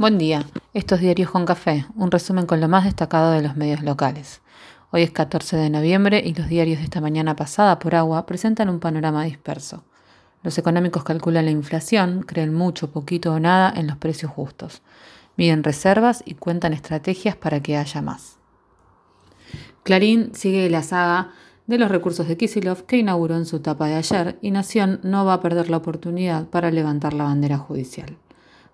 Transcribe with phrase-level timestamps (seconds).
[0.00, 0.46] Buen día.
[0.72, 4.40] Estos diarios con café, un resumen con lo más destacado de los medios locales.
[4.92, 8.70] Hoy es 14 de noviembre y los diarios de esta mañana pasada por agua presentan
[8.70, 9.84] un panorama disperso.
[10.42, 14.80] Los económicos calculan la inflación, creen mucho, poquito o nada en los precios justos.
[15.36, 18.38] Miden reservas y cuentan estrategias para que haya más.
[19.82, 21.32] Clarín sigue la saga
[21.66, 25.26] de los recursos de Kisilov que inauguró en su etapa de ayer y Nación no
[25.26, 28.16] va a perder la oportunidad para levantar la bandera judicial.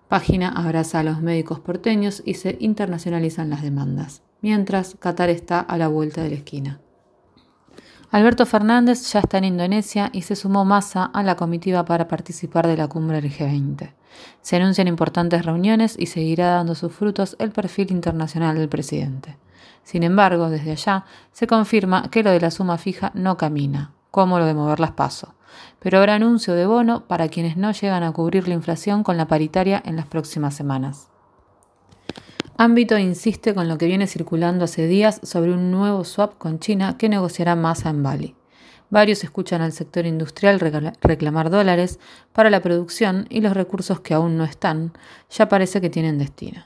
[0.07, 5.77] Página abraza a los médicos porteños y se internacionalizan las demandas, mientras Qatar está a
[5.77, 6.79] la vuelta de la esquina.
[8.09, 12.65] Alberto Fernández ya está en Indonesia y se sumó Massa a la comitiva para participar
[12.65, 13.95] de la cumbre del G20.
[14.41, 19.37] Se anuncian importantes reuniones y seguirá dando sus frutos el perfil internacional del presidente.
[19.83, 24.39] Sin embargo, desde allá se confirma que lo de la suma fija no camina, como
[24.39, 25.29] lo de mover las pasos
[25.79, 29.27] pero habrá anuncio de bono para quienes no llegan a cubrir la inflación con la
[29.27, 31.09] paritaria en las próximas semanas.
[32.57, 36.97] Ámbito insiste con lo que viene circulando hace días sobre un nuevo swap con China
[36.97, 38.35] que negociará masa en Bali.
[38.89, 40.59] Varios escuchan al sector industrial
[41.01, 41.99] reclamar dólares
[42.33, 44.93] para la producción y los recursos que aún no están
[45.29, 46.65] ya parece que tienen destino.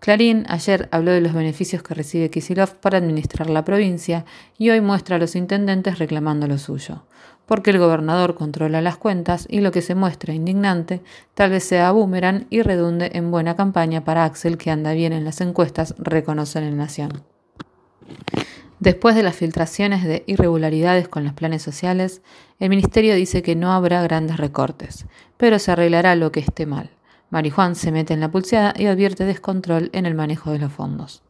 [0.00, 4.24] Clarín ayer habló de los beneficios que recibe Kisilov para administrar la provincia
[4.56, 7.02] y hoy muestra a los intendentes reclamando lo suyo,
[7.46, 11.02] porque el gobernador controla las cuentas y lo que se muestra indignante
[11.34, 15.24] tal vez sea boomerang y redunde en buena campaña para Axel que anda bien en
[15.24, 17.24] las encuestas, reconocen en Nación.
[18.78, 22.22] Después de las filtraciones de irregularidades con los planes sociales,
[22.60, 26.90] el Ministerio dice que no habrá grandes recortes, pero se arreglará lo que esté mal.
[27.30, 31.22] Marijuán se mete en la pulseada y advierte descontrol en el manejo de los fondos.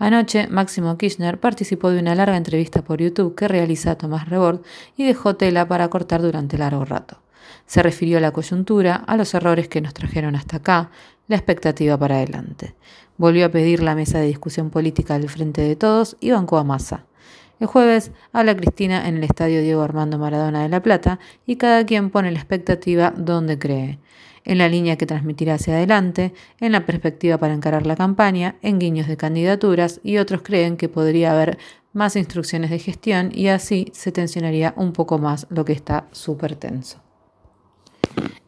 [0.00, 4.62] Anoche, Máximo Kirchner participó de una larga entrevista por YouTube que realiza Tomás Rebord
[4.96, 7.20] y dejó tela para cortar durante largo rato.
[7.66, 10.90] Se refirió a la coyuntura, a los errores que nos trajeron hasta acá,
[11.26, 12.74] la expectativa para adelante.
[13.16, 16.64] Volvió a pedir la mesa de discusión política del Frente de Todos y bancó a
[16.64, 17.04] Massa.
[17.58, 21.84] El jueves habla Cristina en el Estadio Diego Armando Maradona de La Plata y cada
[21.84, 23.98] quien pone la expectativa donde cree
[24.48, 28.78] en la línea que transmitirá hacia adelante, en la perspectiva para encarar la campaña, en
[28.78, 31.58] guiños de candidaturas y otros creen que podría haber
[31.92, 36.56] más instrucciones de gestión y así se tensionaría un poco más lo que está súper
[36.56, 36.98] tenso.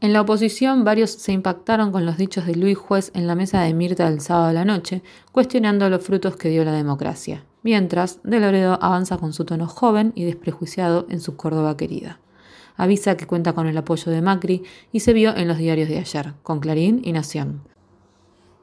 [0.01, 3.61] En la oposición, varios se impactaron con los dichos de Luis Juez en la mesa
[3.61, 8.21] de Mirta del sábado a la noche, cuestionando los frutos que dio la democracia, mientras
[8.23, 12.19] De Loredo avanza con su tono joven y desprejuiciado en su Córdoba querida
[12.83, 15.99] avisa que cuenta con el apoyo de Macri y se vio en los diarios de
[15.99, 17.63] ayer, con Clarín y Nación.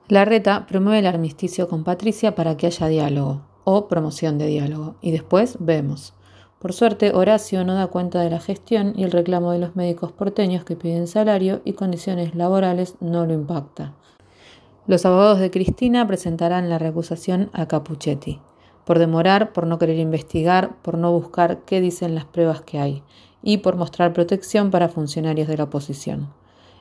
[0.10, 5.12] Larreta promueve el armisticio con Patricia para que haya diálogo, o promoción de diálogo, y
[5.12, 6.14] después vemos.
[6.60, 10.12] Por suerte, Horacio no da cuenta de la gestión y el reclamo de los médicos
[10.12, 13.94] porteños que piden salario y condiciones laborales no lo impacta.
[14.88, 18.40] Los abogados de Cristina presentarán la recusación a Capuchetti,
[18.86, 23.04] por demorar, por no querer investigar, por no buscar qué dicen las pruebas que hay
[23.42, 26.34] y por mostrar protección para funcionarios de la oposición.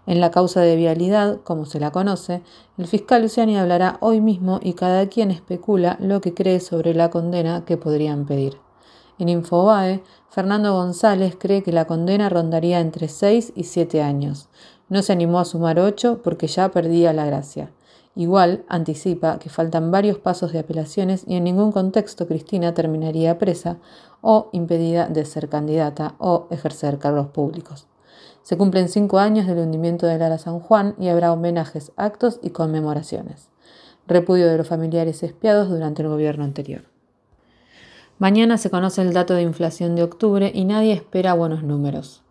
[0.07, 2.43] En la causa de vialidad, como se la conoce,
[2.79, 7.11] el fiscal Luciani hablará hoy mismo y cada quien especula lo que cree sobre la
[7.11, 8.59] condena que podrían pedir.
[9.19, 14.49] En Infobae, Fernando González cree que la condena rondaría entre 6 y 7 años.
[14.89, 17.73] No se animó a sumar 8 porque ya perdía la gracia.
[18.19, 23.77] Igual anticipa que faltan varios pasos de apelaciones y en ningún contexto Cristina terminaría presa
[24.23, 27.87] o impedida de ser candidata o ejercer cargos públicos.
[28.43, 32.51] Se cumplen cinco años del hundimiento del Ara San Juan y habrá homenajes, actos y
[32.51, 33.51] conmemoraciones.
[34.07, 36.85] Repudio de los familiares espiados durante el gobierno anterior.
[38.19, 42.23] Mañana se conoce el dato de inflación de octubre y nadie espera buenos números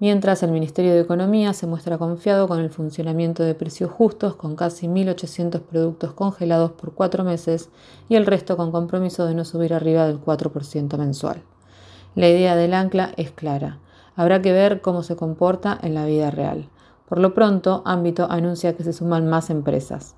[0.00, 4.56] mientras el Ministerio de Economía se muestra confiado con el funcionamiento de precios justos, con
[4.56, 7.70] casi 1.800 productos congelados por cuatro meses
[8.08, 11.42] y el resto con compromiso de no subir arriba del 4% mensual.
[12.14, 13.78] La idea del ancla es clara.
[14.16, 16.68] Habrá que ver cómo se comporta en la vida real.
[17.08, 20.16] Por lo pronto, Ámbito anuncia que se suman más empresas.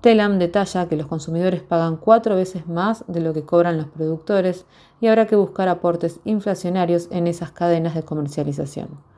[0.00, 4.66] Telam detalla que los consumidores pagan cuatro veces más de lo que cobran los productores
[5.00, 9.13] y habrá que buscar aportes inflacionarios en esas cadenas de comercialización.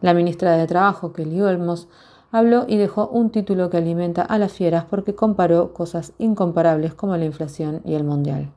[0.00, 1.88] La ministra de Trabajo, Kelly Olmos,
[2.30, 7.16] habló y dejó un título que alimenta a las fieras porque comparó cosas incomparables como
[7.16, 8.52] la inflación y el mundial.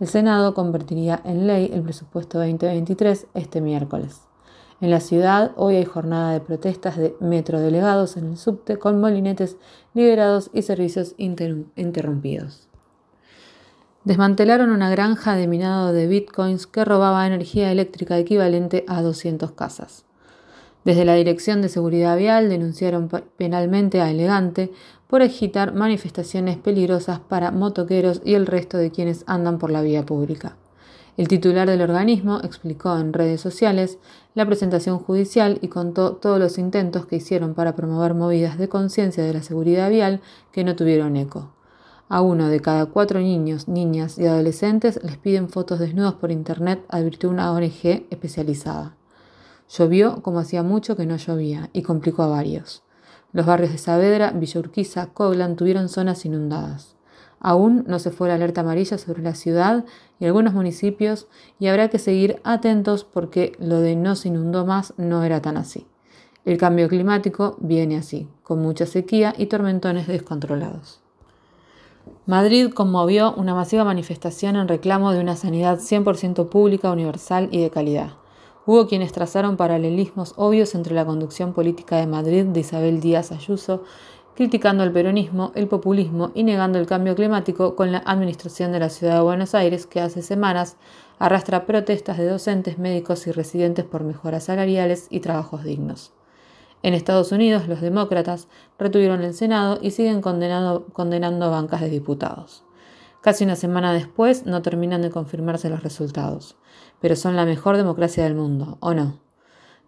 [0.00, 4.22] El Senado convertiría en ley el presupuesto 2023 este miércoles.
[4.80, 9.56] En la ciudad hoy hay jornada de protestas de metrodelegados en el subte con molinetes
[9.94, 12.68] liberados y servicios interrumpidos.
[14.02, 20.04] Desmantelaron una granja de minado de bitcoins que robaba energía eléctrica equivalente a 200 casas.
[20.84, 24.72] Desde la Dirección de Seguridad Vial denunciaron penalmente a Elegante
[25.06, 30.04] por agitar manifestaciones peligrosas para motoqueros y el resto de quienes andan por la vía
[30.04, 30.56] pública.
[31.16, 33.98] El titular del organismo explicó en redes sociales
[34.34, 39.22] la presentación judicial y contó todos los intentos que hicieron para promover movidas de conciencia
[39.22, 40.20] de la seguridad vial
[40.50, 41.52] que no tuvieron eco.
[42.08, 46.82] A uno de cada cuatro niños, niñas y adolescentes les piden fotos desnudos por internet,
[46.88, 48.96] advirtió una ONG especializada.
[49.76, 52.82] Llovió como hacía mucho que no llovía y complicó a varios.
[53.32, 56.96] Los barrios de Saavedra, Villa Urquiza, Coglan tuvieron zonas inundadas.
[57.40, 59.86] Aún no se fue la alerta amarilla sobre la ciudad
[60.20, 61.26] y algunos municipios
[61.58, 65.56] y habrá que seguir atentos porque lo de no se inundó más no era tan
[65.56, 65.86] así.
[66.44, 71.00] El cambio climático viene así, con mucha sequía y tormentones descontrolados.
[72.26, 77.70] Madrid conmovió una masiva manifestación en reclamo de una sanidad 100% pública, universal y de
[77.70, 78.21] calidad.
[78.64, 83.82] Hubo quienes trazaron paralelismos obvios entre la conducción política de Madrid de Isabel Díaz Ayuso,
[84.36, 88.88] criticando el peronismo, el populismo y negando el cambio climático con la administración de la
[88.88, 90.76] ciudad de Buenos Aires, que hace semanas
[91.18, 96.12] arrastra protestas de docentes, médicos y residentes por mejoras salariales y trabajos dignos.
[96.84, 98.46] En Estados Unidos, los demócratas
[98.78, 102.62] retuvieron el Senado y siguen condenando, condenando bancas de diputados.
[103.22, 106.56] Casi una semana después no terminan de confirmarse los resultados
[107.02, 109.18] pero son la mejor democracia del mundo, ¿o no?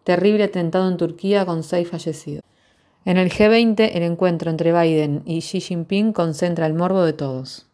[0.03, 2.43] Terrible atentado en Turquía con seis fallecidos.
[3.07, 7.67] En el G20, el encuentro entre Biden y Xi Jinping concentra el morbo de todos.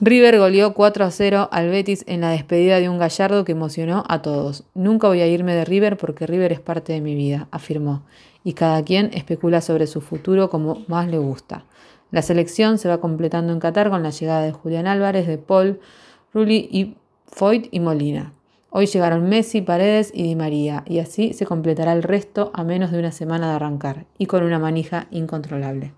[0.00, 4.04] River goleó 4 a 0 al Betis en la despedida de un gallardo que emocionó
[4.08, 4.64] a todos.
[4.74, 8.04] Nunca voy a irme de River porque River es parte de mi vida, afirmó,
[8.44, 11.64] y cada quien especula sobre su futuro como más le gusta.
[12.10, 15.80] La selección se va completando en Qatar con la llegada de Julián Álvarez, de Paul,
[16.32, 16.96] Rulli y
[17.26, 18.32] Foyt y Molina.
[18.70, 22.92] Hoy llegaron Messi, Paredes y Di María, y así se completará el resto a menos
[22.92, 25.92] de una semana de arrancar, y con una manija incontrolable.